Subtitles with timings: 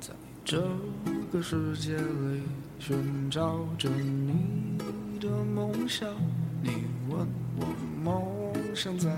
[0.00, 0.12] 在
[0.44, 0.62] 这
[1.30, 2.42] 个世界里
[2.78, 4.78] 寻找着你
[5.20, 6.08] 的梦想，
[6.62, 7.66] 你问我
[8.02, 9.17] 梦想在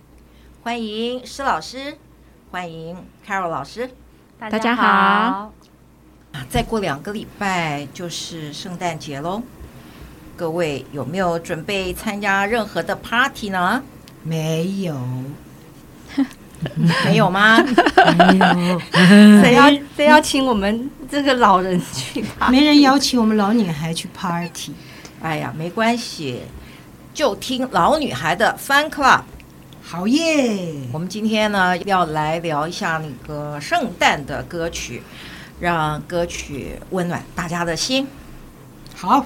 [0.63, 1.97] 欢迎施老师，
[2.51, 2.95] 欢迎
[3.27, 3.89] Carol 老师，
[4.37, 5.51] 大家好。
[6.49, 9.41] 再过两个礼拜就是圣诞节喽，
[10.37, 13.81] 各位有没有准备参加任何的 party 呢？
[14.21, 14.95] 没有，
[17.05, 17.57] 没有吗？
[17.57, 18.79] 没有，
[19.41, 22.23] 谁要谁要请我们这个老人去？
[22.51, 24.75] 没人邀请我们老女孩去 party。
[25.23, 26.43] 哎呀，没关系，
[27.15, 29.23] 就听老女孩的 Fun Club。
[29.91, 30.73] 好耶！
[30.93, 35.03] 我们今天呢要来聊一下那个圣诞的歌曲，
[35.59, 38.07] 让歌曲温暖大家的心。
[38.95, 39.25] 好，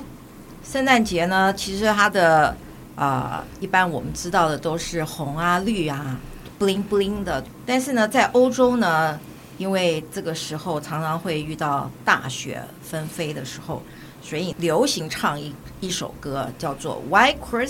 [0.63, 2.47] 圣诞节呢，其实它的
[2.95, 6.19] 啊、呃，一般我们知道的都是红啊、绿啊、
[6.59, 7.45] bling bling 的。
[7.63, 9.19] 但是呢，在欧洲呢，
[9.59, 13.83] 因为这个时候常常会遇到大雪纷飞的时候，
[14.19, 17.67] 所以流行唱一一首歌叫做《White Christmas》。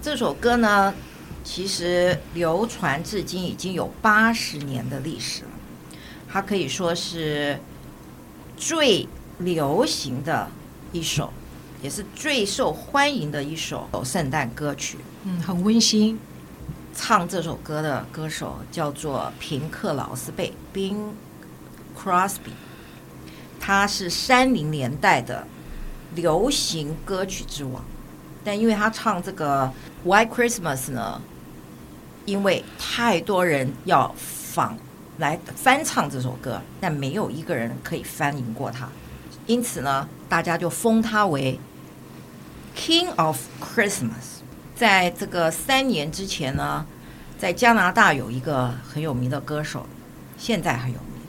[0.00, 0.94] 这首歌呢。
[1.44, 5.50] 其实流传至今已经有八十年的历史了，
[6.26, 7.60] 它可以说是
[8.56, 9.06] 最
[9.38, 10.48] 流行的
[10.90, 11.30] 一首，
[11.82, 14.96] 也是最受欢迎的一首圣诞歌曲。
[15.24, 16.18] 嗯，很温馨。
[16.96, 21.10] 唱这首歌的歌手叫做平克劳斯贝 （Bing
[21.94, 22.54] Crosby），
[23.60, 25.46] 他是三零年代的
[26.14, 27.84] 流行歌曲之王，
[28.42, 29.70] 但因为他唱这个
[30.08, 31.20] 《White Christmas》呢。
[32.24, 34.76] 因为太多人要仿
[35.18, 38.88] 来翻唱这首歌，但没有一个人可以翻赢过他，
[39.46, 41.58] 因此呢，大家就封他为
[42.76, 44.40] King of Christmas。
[44.74, 46.84] 在这个三年之前呢，
[47.38, 49.86] 在加拿大有一个很有名的歌手，
[50.36, 51.22] 现在很有名，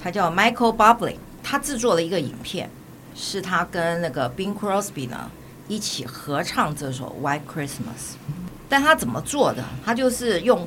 [0.00, 2.70] 他叫 Michael Bublé，他制作了一个影片，
[3.16, 5.30] 是他跟那个 Bing Crosby 呢
[5.66, 8.14] 一起合唱这首 White Christmas。
[8.72, 9.62] 但他怎么做的？
[9.84, 10.66] 他就是用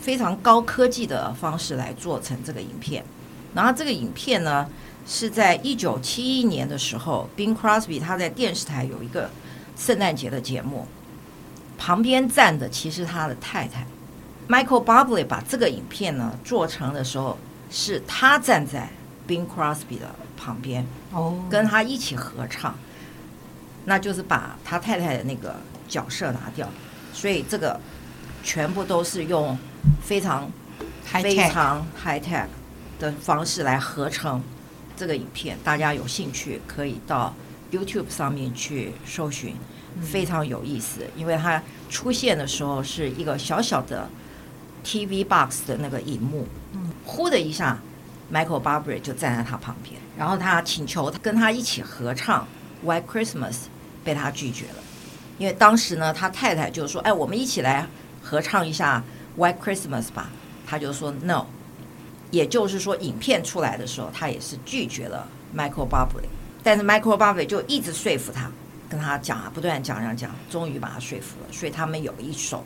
[0.00, 3.04] 非常高科技的方式来做成这个影片。
[3.52, 4.66] 然后这个影片呢，
[5.06, 9.28] 是在一九七一年的时候，Bing Crosby 他在电视台有一个
[9.76, 10.86] 圣诞节的节目，
[11.76, 13.86] 旁边站的其实他的太太
[14.48, 17.36] Michael b u b l y 把这个影片呢做成的时候，
[17.70, 18.88] 是他站在
[19.28, 22.74] Bing Crosby 的旁边，哦，跟他一起合唱，
[23.84, 26.66] 那就是把他太太的那个角色拿掉。
[27.12, 27.78] 所以这个
[28.42, 29.56] 全部都是用
[30.02, 30.50] 非常
[31.04, 32.46] 非常 high tech
[32.98, 34.42] 的方式来合成
[34.96, 35.56] 这个影片。
[35.62, 37.34] 大家有兴趣可以到
[37.70, 39.54] YouTube 上面去搜寻，
[40.00, 41.00] 非常有意思。
[41.16, 44.08] 因为它出现的时候是一个小小的
[44.84, 46.46] TV box 的那个荧幕，
[47.04, 47.78] 呼的一下
[48.32, 52.46] ，Michael Bublé 就站在他旁边，然后他请求跟他一起合唱
[52.86, 53.52] 《White Christmas》，
[54.02, 54.74] 被他拒绝了。
[55.38, 57.86] 因为当时呢，他太太就说：“哎，我们一起来
[58.22, 59.02] 合唱一下
[59.40, 60.30] 《White Christmas》吧。”
[60.66, 61.46] 他就说：“No。”
[62.30, 66.24] 也就是说，影片出来的时候，他也是拒绝了 Michael Bublé。
[66.62, 68.50] 但是 Michael Bublé 就一直说服他，
[68.88, 71.52] 跟他讲啊，不断讲讲讲，终于把他说服了。
[71.52, 72.64] 所以他们有一首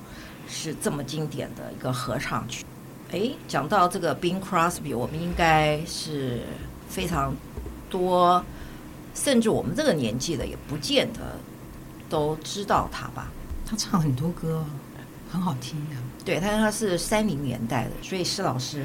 [0.48, 2.64] 是这么经典的一个合唱曲。
[3.10, 6.42] 哎，讲到这个 Bing Crosby，我们应该是
[6.88, 7.34] 非常
[7.90, 8.44] 多，
[9.16, 11.20] 甚至我们这个年纪的也不见得。
[12.08, 13.28] 都知道他吧？
[13.68, 14.64] 他唱很多歌，
[15.28, 15.96] 很好听的。
[16.24, 18.84] 对，他他是三零年代的，所以施老师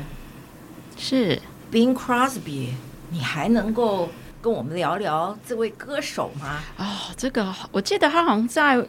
[0.97, 1.39] 是
[1.71, 2.69] Bing Crosby，
[3.09, 4.09] 你还能够
[4.41, 6.59] 跟我们聊聊这位歌手吗？
[6.77, 6.85] 哦，
[7.15, 8.83] 这个我记得他好像在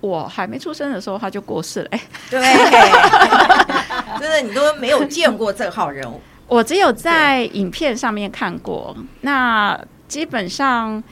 [0.00, 1.88] 我还没出生的时候他就过世了。
[1.92, 2.40] 哎，对，
[4.20, 8.94] 真的你都没有见过这号人物，我只有在影片上面看过。
[9.22, 9.78] 那
[10.08, 11.02] 基本上。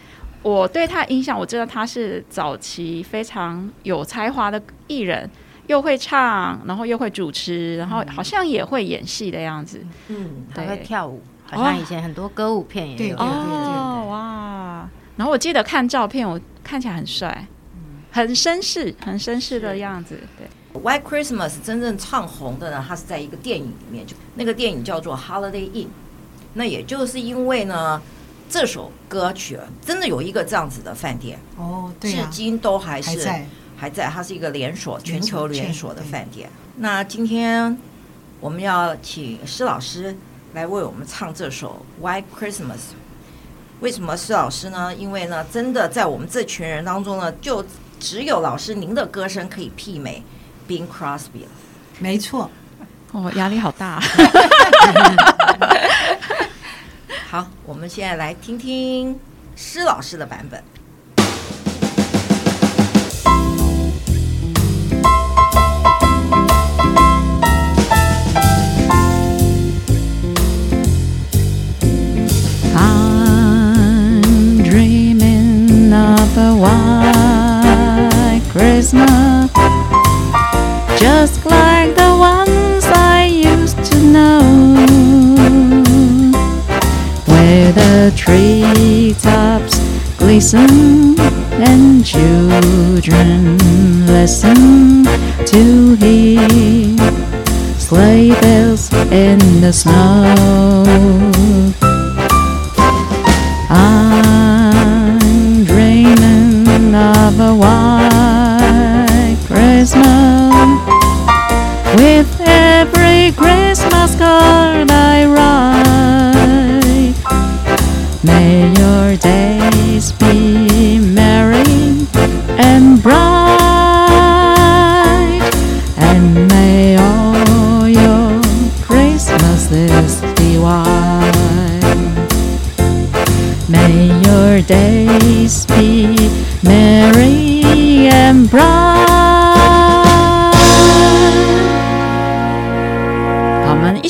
[0.49, 5.29] 我对他印象，我知道他是早期非常有才华的艺人，
[5.67, 9.85] 又会唱，然后又会主持，然后好像也会演戏的样子。
[10.09, 13.17] 嗯，还会跳舞，好像以前很多歌舞片也有。
[13.19, 14.89] 哦，哇！
[15.17, 17.47] 然后我记得看照片，我看起来很帅，
[18.11, 20.19] 很绅士，很绅士的样子。
[20.39, 20.49] 对。
[20.81, 25.85] White Christmas 真正唱红的呢，它是在一个电影里面，就那个电影叫做《Holiday Inn》。
[26.55, 28.01] 那也就是因为呢，
[28.49, 33.47] 这首歌曲真的有一个这样子的饭店哦，对至今都还是还在，
[33.77, 36.49] 还在，它是一个连锁全球连锁的饭店。
[36.77, 37.77] 那今天
[38.41, 40.17] 我们要请施老师
[40.55, 42.63] 来为我们唱这首《White Christmas》。
[43.81, 44.95] 为什么施老师呢？
[44.95, 47.65] 因为呢，真的在我们这群人当中呢，就
[48.01, 50.23] 只有老师您的歌声可以媲美。
[50.69, 51.51] Bing Crosby 了，
[51.99, 52.51] 没错。
[53.13, 54.03] 哦，压力好大。
[57.31, 59.21] 好，我们现在来听听
[59.55, 60.65] 施老师的版本。
[78.55, 79.51] Christmas.
[80.99, 81.38] Just
[88.29, 89.79] treetops
[90.19, 91.19] glisten
[91.71, 93.57] and children
[94.07, 95.03] listen
[95.47, 96.47] to hear
[97.79, 101.88] sleigh bells in the snow.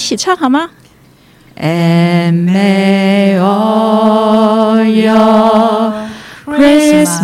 [0.08, 0.70] 起唱好吗
[1.56, 6.08] ？And may all your
[6.46, 7.18] Christmases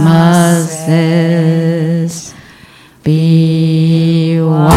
[3.02, 4.74] be white.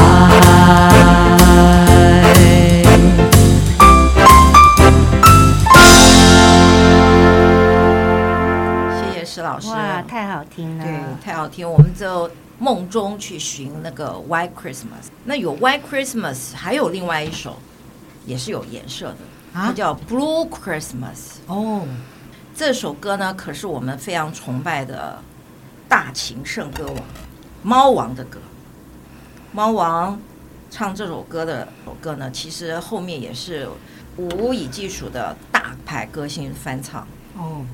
[8.95, 9.67] 谢谢石老师。
[9.67, 10.85] 哇，太好听了！
[10.85, 11.69] 对，太好听。
[11.69, 15.09] 我们就梦中去寻那个 White Christmas。
[15.25, 17.57] 那有 White Christmas，还有另外一首
[18.27, 19.17] 也是有颜色的，
[19.53, 21.37] 它叫 Blue Christmas。
[21.47, 21.87] 哦，
[22.53, 25.17] 这首歌呢，可是我们非常崇拜的
[25.87, 26.95] 大情圣歌王
[27.63, 28.39] 猫王的歌。
[29.53, 30.19] 猫王
[30.69, 33.67] 唱这首歌的首歌呢，其实后面也是
[34.17, 37.07] 无以计数的大牌歌星翻唱。
[37.35, 37.65] 哦。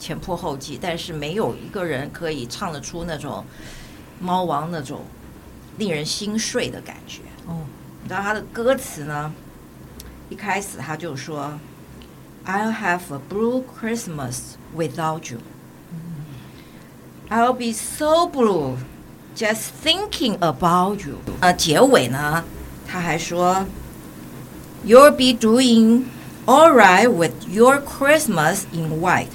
[0.00, 3.44] 前仆后继，但是没有一个人可以唱得出那种
[4.20, 5.00] 猫王那种
[5.76, 7.22] 令人心碎的感觉。
[7.46, 7.66] 哦，
[8.04, 9.34] 你知道他的歌词呢？
[10.29, 11.59] 一开始他就说：“
[12.45, 15.39] I'll have a blue Christmas without you.
[17.29, 18.77] I'll be so blue
[19.35, 22.43] just thinking about you。”呃，结尾呢，
[22.87, 23.65] 他还说：“
[24.85, 26.05] You'll be doing
[26.45, 29.29] all right with your Christmas in white。”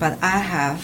[0.00, 0.78] But I have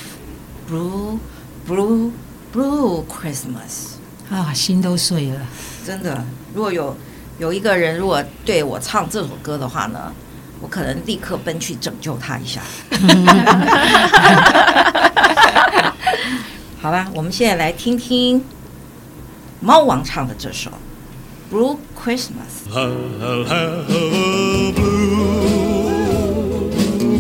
[0.69, 1.21] blue,
[1.67, 2.13] blue,
[2.53, 3.95] blue Christmas。
[4.31, 5.47] 啊，心都碎了。
[5.87, 6.97] 真的，如果有
[7.42, 10.14] 有一个人如果对我唱这首歌的话呢，
[10.62, 12.62] 我可能立刻奔去拯救他一下。
[16.80, 18.46] 好吧，我们现在来听听
[19.60, 20.70] 猫王唱的这首
[21.52, 22.70] 《Blue Christmas》。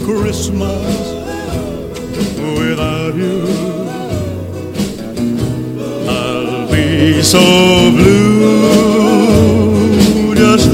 [0.05, 0.69] Christmas
[2.37, 3.47] without you.
[6.07, 8.90] I'll be so blue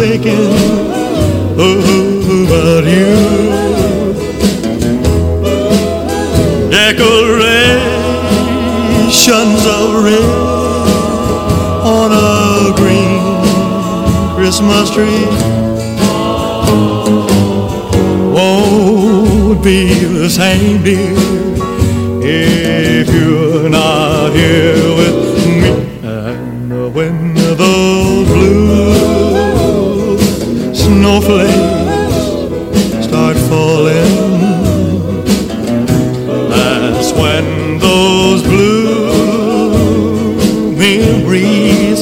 [0.08, 0.48] thinking
[1.54, 3.12] about you.
[6.72, 7.72] Decorations
[9.76, 10.24] of red
[11.84, 13.22] on a green
[14.36, 15.26] Christmas tree
[18.34, 21.16] won't be the same, dear,
[22.24, 25.37] if you're not here with
[31.22, 34.14] snowflakes start falling.
[36.50, 40.36] That's when those blue
[40.78, 42.02] memories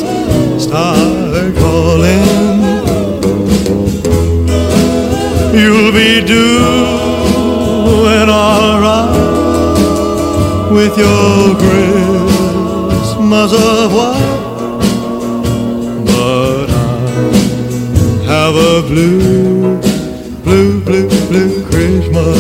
[0.62, 2.26] start calling.
[5.54, 9.12] You'll be doing alright
[10.72, 11.56] with your
[12.90, 14.35] Christmas of white.
[18.96, 19.78] Blue,
[20.46, 22.40] blue, blue, blue Christmas.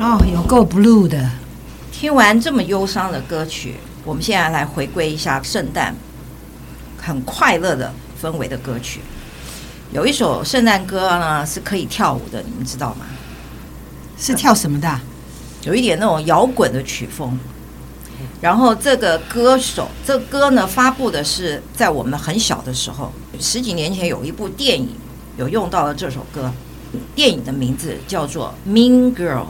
[0.00, 1.30] 哦，有够 blue 的，
[1.92, 5.94] 听完这么忧伤的歌曲，我们现在来回归一下圣诞，
[7.00, 9.02] 很快乐的氛围的歌曲。
[9.92, 13.06] 有一首圣诞歌呢是可以跳舞的，你们知道吗？
[14.18, 15.00] 是跳什么的啊？
[15.62, 17.38] 有一点那种摇滚的曲风。
[18.40, 24.90] 然后这个歌手，这个歌呢发布的是在我们很小的时候，十几年前有一部电影
[25.36, 26.52] 有用到了这首歌，
[27.14, 29.42] 电影的名字叫做《Mean Girl》。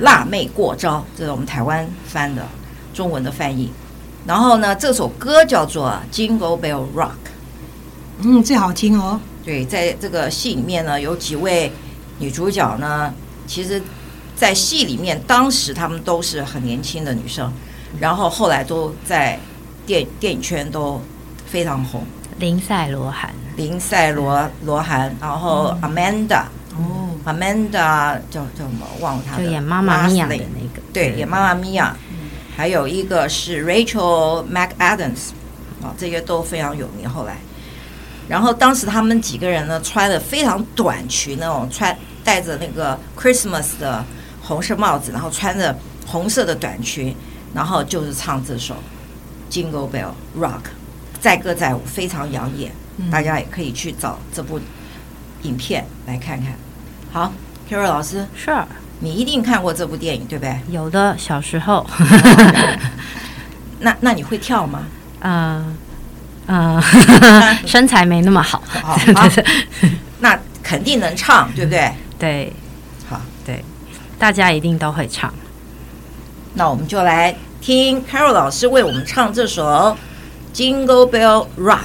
[0.00, 2.44] 辣妹过招，这是我们台湾翻的
[2.92, 3.70] 中文的翻译。
[4.26, 7.10] 然后呢，这首歌叫做《Jingle Bell Rock》。
[8.18, 9.20] 嗯，最好听哦。
[9.44, 11.70] 对，在这个戏里面呢，有几位
[12.18, 13.14] 女主角呢，
[13.46, 13.80] 其实，
[14.34, 17.52] 在戏里面当时她们都是很年轻的女生，
[18.00, 19.38] 然后后来都在
[19.86, 21.00] 电电影圈都
[21.46, 22.04] 非常红。
[22.38, 26.44] 林赛罗韩，林赛罗罗韩，然后 Amanda。
[26.76, 28.86] 哦，Amanda 叫叫什么？
[29.00, 29.44] 忘了她的。
[29.44, 30.82] 就演妈妈咪呀的那个。
[30.92, 31.96] 对，演妈妈咪呀。
[32.56, 35.30] 还有一个是 Rachel McAdams，
[35.82, 37.08] 啊，这些都非常有名。
[37.08, 37.36] 后来，
[38.28, 44.04] 然后当时他们几个人呢，穿的非常短裙，那种穿戴着那个 Christmas 的
[44.40, 47.14] 红色帽子，然后穿着红色的短裙，
[47.54, 48.74] 然后就是唱这首
[49.50, 50.62] Jingle Bell Rock，
[51.20, 52.72] 载歌载舞，非常养眼。
[53.10, 54.60] 大家也可以去找这部
[55.42, 56.54] 影片来看看。
[57.12, 57.32] 好
[57.68, 58.64] ，Carol 老师，是，Sure.
[59.00, 60.58] 你一定看过这部电影，对不对？
[60.70, 61.84] 有的，小时候。
[63.80, 64.86] 那那你会跳吗？
[65.20, 65.76] 嗯
[66.46, 66.80] 嗯，
[67.66, 68.62] 身材没那么好。
[68.66, 68.98] 好，
[70.20, 71.92] 那肯定能唱，对不对？
[72.18, 72.52] 对，
[73.08, 73.64] 好，对，
[74.18, 75.32] 大家一定都会唱。
[76.54, 77.34] 那我们就来
[77.64, 79.64] 听 Carol 老师为我们唱这首
[80.54, 81.78] 《Jingle Bell Rock》。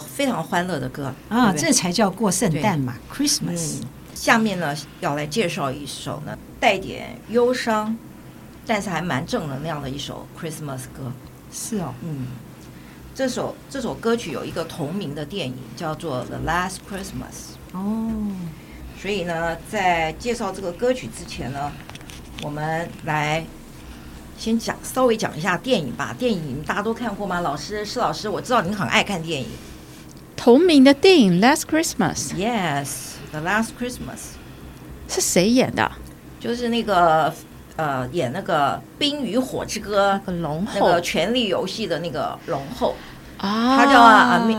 [0.00, 3.80] 非常欢乐的歌啊，这才叫过圣诞嘛，Christmas。
[4.14, 7.96] 下面呢，要来介绍一首呢，带点忧伤，
[8.66, 11.12] 但是还蛮正能量的一首 Christmas 歌。
[11.52, 12.26] 是哦，嗯，
[13.14, 17.54] 这首这首歌曲有一个同名的电影，叫做《The Last Christmas》。
[17.78, 18.10] 哦，
[19.00, 21.72] 所以呢，在介绍这个歌曲之前呢，
[22.42, 23.44] 我们来。
[24.38, 26.14] 先讲稍微讲一下电影吧。
[26.18, 27.40] 电影大家都看过吗？
[27.40, 29.48] 老师，施老师，我知道您很爱看电影。
[30.36, 32.86] 同名的电影《Last Christmas》，Yes，
[33.30, 33.96] 《The Last Christmas》
[35.14, 35.90] 是谁演的？
[36.38, 37.32] 就是那个
[37.76, 42.94] 呃演那个《冰与火之歌》那个龙那个《权力游戏》的那个龙后，
[43.38, 44.54] 啊，他叫阿米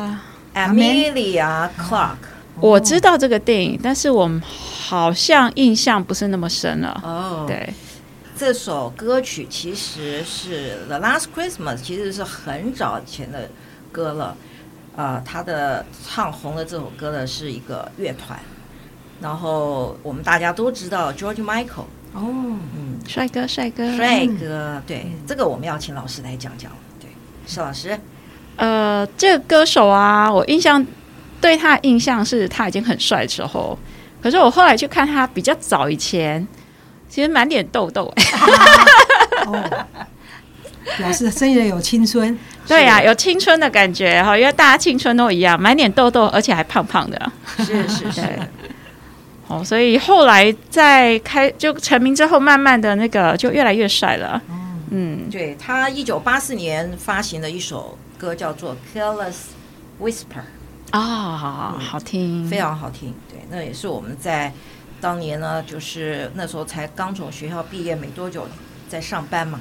[0.56, 2.18] Amelia Clark。
[2.60, 4.30] 我知道这个电影，但是我
[4.88, 7.00] 好像印象不是那么深了。
[7.04, 7.72] 哦，对，
[8.38, 13.50] 这首歌曲其实是《The Last Christmas》，其实是很早前的
[13.91, 14.38] 歌了。
[14.96, 18.39] 呃，他的唱红了这首歌的是一个乐团，
[19.20, 21.86] 然后我们大家都知道 George Michael。
[22.13, 22.24] 哦，
[22.75, 26.72] 嗯，帅哥，帅哥，帅哥，对，这个我们要请老师来讲讲。
[27.00, 27.10] 对，
[27.48, 28.00] 邵老师，
[28.56, 30.86] 呃，这个歌手啊，我印象
[31.41, 33.77] 对他的印象是他已经很帅的时候，
[34.22, 36.48] 可是我后来去看他比较早以前，
[37.10, 38.24] 其实满脸痘痘哎。
[39.48, 39.86] 哦，
[40.98, 42.38] 表示真的有青春。
[42.68, 47.32] 对呀、啊，有青春的感觉哈，因为大家青春都一样，满脸痘痘，而且还胖胖的。
[47.60, 48.22] 是是是。
[49.48, 54.42] 哦，所以后来在开就成名之后，慢慢的那个就越来越帅了。
[54.92, 59.36] 嗯，对，他一九八四年发行的一首歌叫做《Careless
[60.02, 60.42] Whisper》
[60.98, 63.14] 啊、哦，好听，非常好听。
[63.30, 64.52] 对，那也是我们在
[65.00, 68.48] 当年呢，就是那时候才刚从学校毕业没多久，
[68.89, 69.60] 在上班嘛。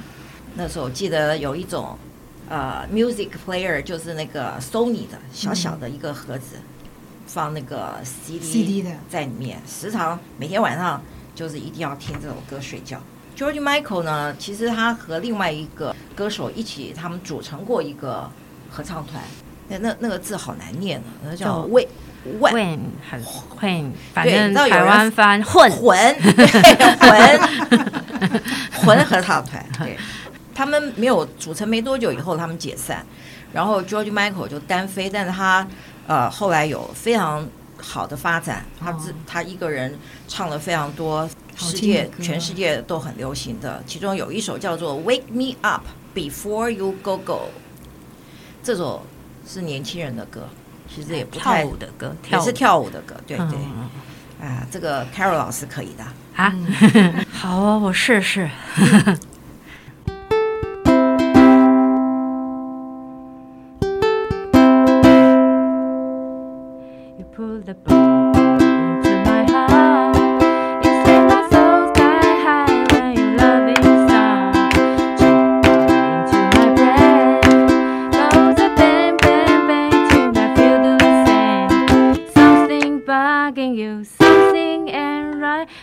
[0.55, 1.97] 那时候记得有一种
[2.49, 6.55] 呃，music player，就是那个 Sony 的小小的一个盒子。
[6.55, 6.63] 嗯
[7.27, 11.03] 放那个 CD CD 的在里面，时常每天晚上
[11.35, 12.97] 就是一定要听这首歌睡觉。
[13.35, 18.31] George Michael 呢，其实他和另外一个歌手一起，他们组成过一个
[18.69, 19.21] 合唱团。
[19.67, 21.87] 那那那个字好难念啊，那叫 Win
[22.39, 26.15] Win 很混，反正台湾翻混混
[26.99, 27.39] 混
[28.85, 29.65] 混合唱团。
[29.79, 29.97] 对，
[30.53, 33.05] 他们没有组成没多久以后，他们解散，
[33.53, 35.67] 然后 George Michael 就单飞，但是他。
[36.07, 37.45] 呃，后来有非常
[37.75, 39.93] 好的发展，他自他一个人
[40.25, 45.83] 唱了非常多世界全世界都很流行的，其中有一首叫做《Wake Me Up
[46.15, 47.33] Before You Go Go》，
[48.63, 49.05] 这首
[49.47, 50.47] 是年轻人的歌，
[50.93, 51.77] 其实也不太跳舞。
[51.77, 53.89] 的歌，也是跳舞的歌，对对，啊、
[54.41, 56.03] 呃，这个 Carol 老师可以的。
[56.35, 56.53] 啊，
[57.31, 58.49] 好啊，我试试。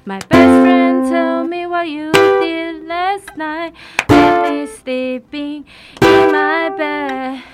[0.05, 3.73] My best friend, tell me what you did last night.
[4.09, 5.65] Left me sleeping
[6.03, 7.54] in my bed.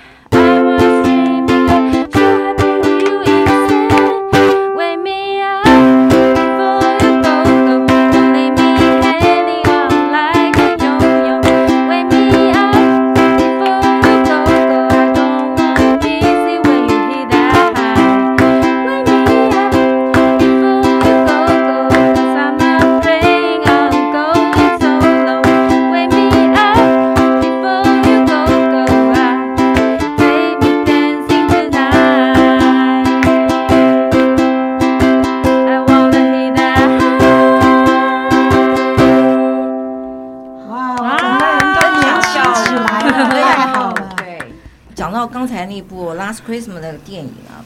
[45.68, 47.64] Christmas 那个电影啊，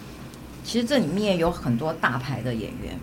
[0.65, 2.99] 其实这里面有很多大牌的演员。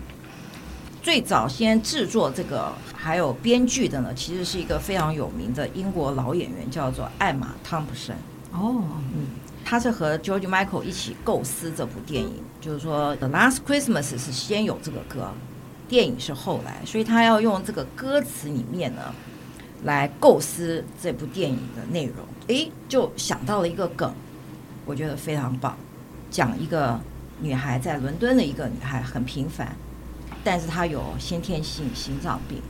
[1.02, 8.14] 最早先制作这个还有编剧的呢，其实是一个非常有名的英国老演员，叫做艾玛汤普森。
[8.52, 9.26] 哦，嗯，
[9.64, 15.32] 他是和 George Michael 一起构思这部电影，就是说《The Last Christmas》是先有这个歌，
[15.88, 19.12] 电影是后来，所以他要用这个歌词里面呢
[19.82, 22.14] 来构思这部电影的内容。
[22.46, 24.14] 诶，就想到了一个梗。
[24.92, 25.74] 我觉得非常棒，
[26.30, 27.00] 讲一个
[27.40, 29.74] 女孩在伦敦的一个女孩很平凡，
[30.44, 32.60] 但是她有先天性心脏病，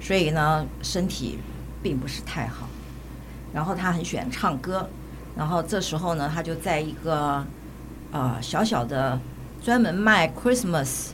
[0.00, 1.38] 所以呢身体
[1.84, 2.68] 并不是太好。
[3.54, 4.88] 然后她很喜欢唱歌，
[5.36, 7.46] 然后这时候呢她就在一个
[8.10, 9.16] 呃小小的
[9.62, 11.10] 专门卖 Christmas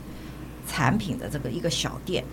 [0.67, 2.25] 产品的这个一个小店。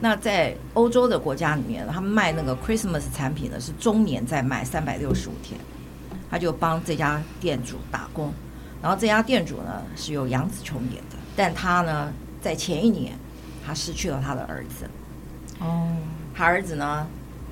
[0.00, 5.60] 那在欧洲的国家里面，他们卖那个 Christmas 产品呢是中年在卖，三百六十五天。
[6.30, 8.32] 他就帮这家店主打工，
[8.82, 13.16] 然后这家店主呢是由杨紫琼演的，但他呢在前一年
[13.64, 14.88] 他失去了他的儿子，
[15.60, 15.96] 哦，
[16.34, 17.06] 他儿子呢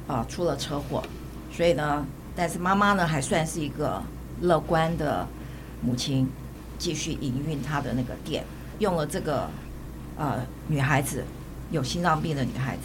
[0.06, 1.02] 啊、出了车祸，
[1.50, 2.06] 所以呢，
[2.36, 4.02] 但是妈妈呢还算是一个
[4.40, 5.26] 乐观的
[5.80, 6.28] 母亲，
[6.78, 8.44] 继续营运他的那个店，
[8.80, 9.48] 用了这个
[10.16, 11.24] 呃女孩子
[11.70, 12.82] 有心脏病的女孩子。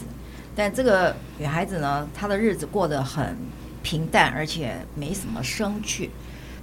[0.56, 3.36] 但这个女孩子呢，她的日子过得很
[3.82, 6.10] 平淡，而且没什么生趣。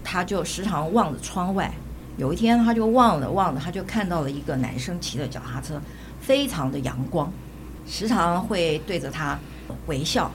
[0.03, 1.71] 她就时常望着窗外。
[2.17, 5.82] 有一天，她就望着望着，她就看到了一个男生骑着脚踏车，
[6.19, 7.32] 非常的阳光，
[7.86, 9.38] 时常会对着她
[9.88, 10.32] 微笑。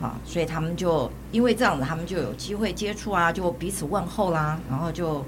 [0.00, 5.26] 啊，所以他们就因为这样子，他们就有机会接触啊，就彼此问候啦，然后就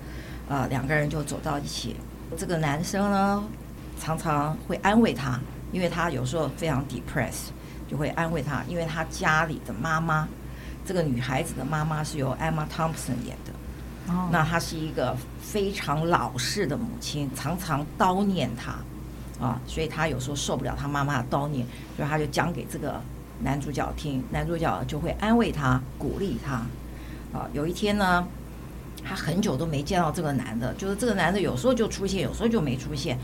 [0.49, 1.97] 呃两个人就走到一起。
[2.39, 3.43] 这个男生呢，
[3.99, 5.41] 常常会安慰她，
[5.73, 7.49] 因为他有时候非常 depressed，
[7.89, 10.29] 就会安慰她，因为他家里的妈妈，
[10.91, 14.13] 这个女孩子的妈妈是由 Emma Thompson 演的。
[14.13, 18.73] 哦，那她是一个非常老式的母亲，常常叨念她
[19.41, 21.65] 啊，所以她有时候受不了她妈妈的叨念，
[21.97, 23.01] 所以她就讲给这个。
[23.43, 26.57] 男主角听，男主角就会安慰她、鼓励她。
[27.33, 28.27] 啊，有一天呢，
[29.05, 33.17] 她很久都没见到这个男的，就是这个男的有时候就出现，有时候就没出现。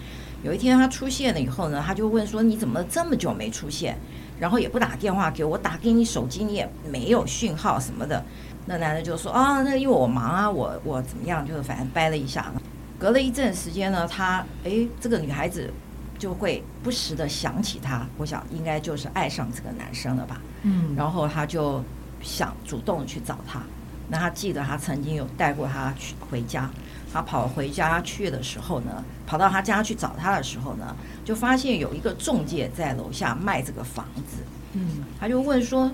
[0.45, 3.99] 有一天他出现了以后呢，他就问说：“你怎么这么久没出现？
[4.39, 8.25] 然后也不打电话给我，我打给你手机你也没有讯号什么的。”
[8.67, 11.47] 那男的就说：“啊，那因为我忙啊，我我怎么样？
[11.47, 12.53] 就是反正掰了一下。
[12.99, 15.73] 隔了一阵时间呢，他诶，这个女孩子。”
[16.19, 20.41] 就会不时的想起他，我想应该就是爱上这个男生了吧。
[20.63, 21.85] 嗯，然后他就
[22.23, 23.61] 想主动去找他。
[24.09, 26.71] 那他记得他曾经有带过他去回家。
[27.17, 34.45] 他跑回家去的时候呢，跑到他家去找他的时候呢，就发现有一个中介在楼下卖这个房子。
[34.75, 35.91] 嗯，他就问说：“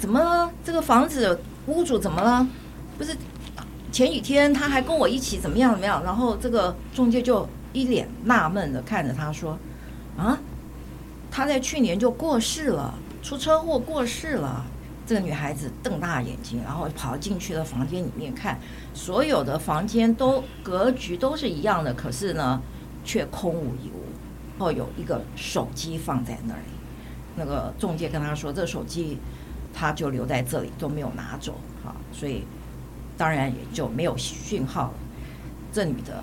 [0.00, 0.50] 怎么了？
[0.64, 2.46] 这个房子屋主怎么了？
[2.96, 3.14] 不是
[3.92, 7.46] 前几天他还跟我一起怎么样怎么样？”然后这个中介就。
[7.74, 9.56] 一脸纳闷的看着他说
[10.16, 10.38] ：“啊，
[11.30, 14.64] 他在去年就过世了，出车祸过世了。”
[15.08, 18.58] 这个女孩子瞪大眼睛，然后跑进去了房间里面看，
[18.92, 22.60] 所有的房间都格局都是一样的，可是呢，
[23.06, 24.04] 却空无一物。
[24.58, 26.60] 然后有一个手机放在那里，
[27.36, 29.16] 那个中介跟他说：“这手机
[29.72, 32.44] 他就留在这里，都没有拿走。”哈，所以
[33.16, 34.94] 当然也就没有讯号了。
[35.72, 36.22] 这女的。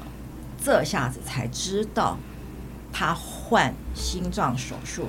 [0.63, 2.17] 这下子才知道，
[2.91, 5.07] 她换心脏手术，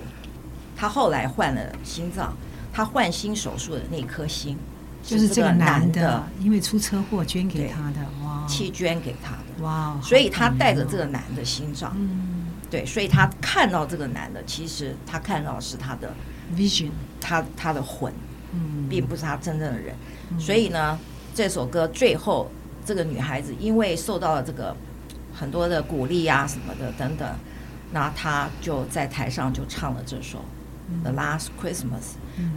[0.77, 2.37] 她后来换了心脏，
[2.77, 4.55] 他换心手术的那颗心，
[5.03, 16.13] 就是这个男的，因为出车祸捐给他的，哇，弃捐给他的，哇，所以他带着这个男的心脏，嗯，对，所以他看到这个男的，其实他看到是他的
[16.55, 18.13] vision，他他的魂，
[18.53, 19.95] 嗯，并不是他真正的人，
[20.39, 20.99] 所以呢，
[21.35, 22.51] 这首歌最后
[22.85, 24.77] 这个女孩子因为受到了这个。
[25.39, 27.29] 很多的鼓励啊，什么的等等，
[27.93, 30.39] 那她就在台上就唱了这首
[31.03, 31.83] 《The Last Christmas》，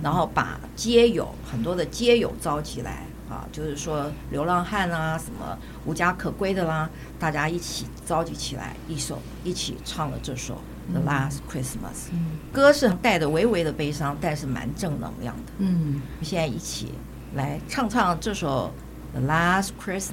[0.03, 6.89] 然后把街友很多的街友召集来啊，就是说流浪汉啊，什么无家可归的啦，
[7.19, 10.61] 大家一起召集起来，一首一起唱了这首
[10.93, 12.09] 《The Last Christmas》。
[12.53, 15.51] 歌是带着微微的悲伤，但是蛮正能量的。
[15.59, 16.93] 嗯，现在一起
[17.35, 18.71] 来唱唱这首
[19.19, 20.11] 《The Last Christmas》。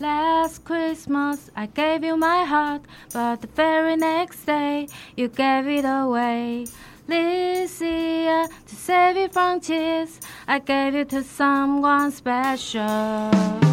[0.00, 2.82] Last Christmas I gave you my heart,
[3.12, 6.66] but the very next day you gave it away.
[7.08, 13.67] This year to save you from tears, I gave it to someone special.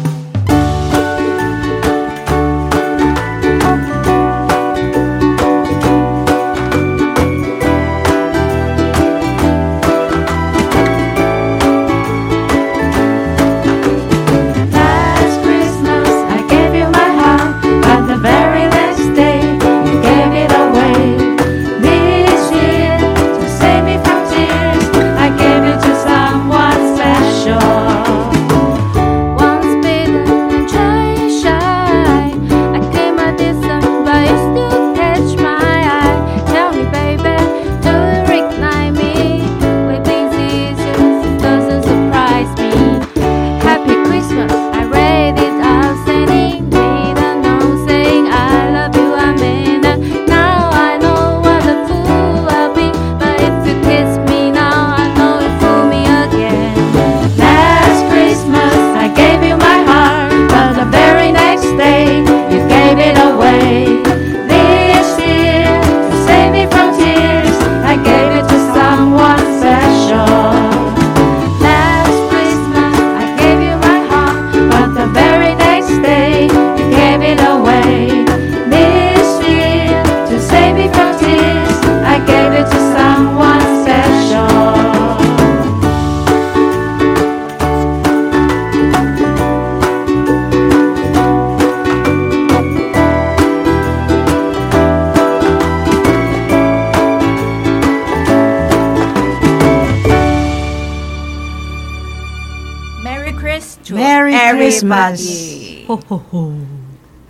[105.86, 105.96] 吼
[106.30, 106.52] 吼！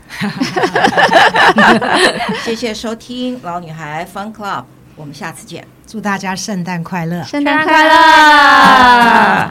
[2.44, 4.64] 谢谢收听老女孩 Fun Club，
[4.94, 5.66] 我们下次见。
[5.86, 7.22] 祝大家圣诞快乐！
[7.24, 9.50] 圣诞快乐！